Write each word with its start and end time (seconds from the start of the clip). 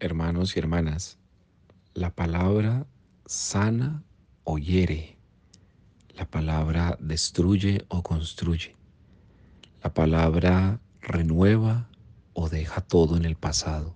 hermanos 0.00 0.56
y 0.56 0.58
hermanas, 0.58 1.18
la 1.94 2.10
palabra 2.10 2.86
sana 3.26 4.02
o 4.44 4.58
hiere, 4.58 5.16
la 6.16 6.24
palabra 6.24 6.96
destruye 7.00 7.84
o 7.88 8.02
construye, 8.02 8.74
la 9.82 9.92
palabra 9.92 10.80
renueva 11.00 11.88
o 12.32 12.48
deja 12.48 12.80
todo 12.80 13.16
en 13.16 13.24
el 13.24 13.36
pasado, 13.36 13.94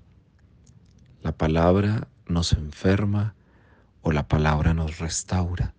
la 1.22 1.32
palabra 1.32 2.09
nos 2.27 2.52
enferma 2.52 3.34
o 4.02 4.12
la 4.12 4.29
palabra 4.29 4.75
nos 4.75 4.98
restaura, 4.98 5.75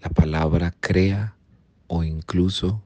la 0.00 0.08
palabra 0.08 0.74
crea 0.80 1.36
o 1.86 2.02
incluso 2.04 2.82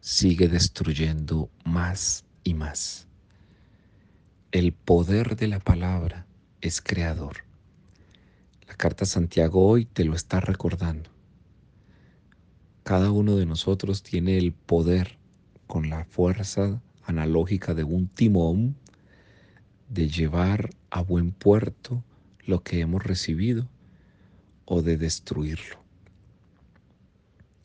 sigue 0.00 0.48
destruyendo 0.48 1.50
más 1.64 2.24
y 2.44 2.54
más. 2.54 3.07
El 4.50 4.72
poder 4.72 5.36
de 5.36 5.46
la 5.46 5.60
palabra 5.60 6.24
es 6.62 6.80
creador. 6.80 7.44
La 8.66 8.74
carta 8.76 9.04
Santiago 9.04 9.68
hoy 9.68 9.84
te 9.84 10.06
lo 10.06 10.14
está 10.14 10.40
recordando. 10.40 11.10
Cada 12.82 13.10
uno 13.10 13.36
de 13.36 13.44
nosotros 13.44 14.02
tiene 14.02 14.38
el 14.38 14.52
poder 14.52 15.18
con 15.66 15.90
la 15.90 16.06
fuerza 16.06 16.80
analógica 17.04 17.74
de 17.74 17.84
un 17.84 18.08
timón 18.08 18.74
de 19.90 20.08
llevar 20.08 20.70
a 20.88 21.02
buen 21.02 21.32
puerto 21.32 22.02
lo 22.46 22.62
que 22.62 22.80
hemos 22.80 23.04
recibido 23.04 23.68
o 24.64 24.80
de 24.80 24.96
destruirlo. 24.96 25.76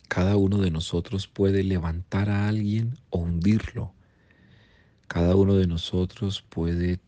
Cada 0.08 0.36
uno 0.36 0.58
de 0.58 0.70
nosotros 0.70 1.28
puede 1.28 1.62
levantar 1.62 2.28
a 2.28 2.46
alguien 2.46 2.98
o 3.08 3.20
hundirlo 3.20 3.93
cada 5.08 5.36
uno 5.36 5.54
de 5.54 5.66
nosotros 5.66 6.42
puede 6.48 7.00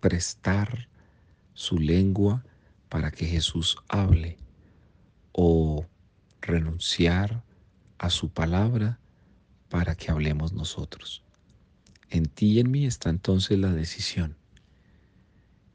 prestar 0.00 0.88
su 1.54 1.78
lengua 1.78 2.44
para 2.88 3.10
que 3.10 3.26
Jesús 3.26 3.78
hable 3.88 4.36
o 5.32 5.86
renunciar 6.40 7.42
a 7.98 8.10
su 8.10 8.28
palabra 8.28 8.98
para 9.68 9.94
que 9.94 10.10
hablemos 10.10 10.52
nosotros. 10.52 11.22
En 12.10 12.26
ti 12.26 12.52
y 12.52 12.60
en 12.60 12.70
mí 12.70 12.84
está 12.84 13.08
entonces 13.08 13.58
la 13.58 13.72
decisión, 13.72 14.36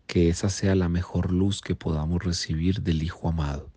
que 0.06 0.30
esa 0.30 0.50
sea 0.50 0.76
la 0.76 0.90
mejor 0.90 1.32
luz 1.32 1.62
que 1.62 1.74
podamos 1.74 2.24
recibir 2.24 2.84
del 2.84 3.02
Hijo 3.02 3.30
amado 3.30 3.72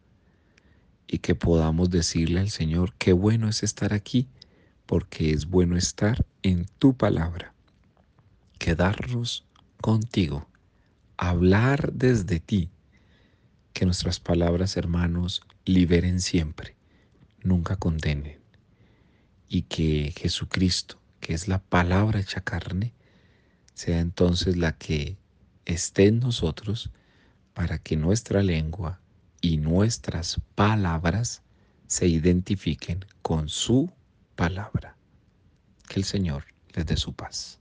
y 1.07 1.19
que 1.19 1.35
podamos 1.35 1.91
decirle 1.91 2.41
al 2.41 2.51
Señor, 2.51 2.93
qué 2.99 3.13
bueno 3.13 3.49
es 3.49 3.63
estar 3.63 3.95
aquí 3.95 4.29
porque 4.91 5.31
es 5.31 5.47
bueno 5.47 5.77
estar 5.77 6.27
en 6.43 6.67
tu 6.81 6.97
palabra, 6.97 7.55
quedarnos 8.59 9.47
contigo, 9.81 10.49
hablar 11.17 11.93
desde 11.93 12.41
ti, 12.41 12.71
que 13.73 13.85
nuestras 13.85 14.19
palabras, 14.19 14.77
hermanos, 14.77 15.43
liberen 15.65 16.21
siempre, 16.21 16.75
nunca 17.41 17.77
condenen, 17.77 18.41
y 19.49 19.63
que 19.63 20.13
Jesucristo, 20.19 21.01
que 21.21 21.35
es 21.35 21.47
la 21.47 21.61
palabra 21.61 22.19
hecha 22.19 22.41
carne, 22.41 22.93
sea 23.75 24.01
entonces 24.01 24.57
la 24.57 24.77
que 24.77 25.17
esté 25.67 26.09
en 26.09 26.19
nosotros 26.19 26.91
para 27.55 27.79
que 27.79 27.97
nuestra 27.97 28.43
lengua 28.43 28.99
y 29.41 29.59
nuestras 29.59 30.41
palabras 30.57 31.43
se 31.87 32.09
identifiquen 32.09 33.05
con 33.23 33.49
su 33.49 33.89
palabra. 34.41 34.97
Que 35.87 36.01
el 36.01 36.05
Señor 36.07 36.45
les 36.73 36.87
dé 36.87 36.97
su 36.97 37.13
paz. 37.13 37.61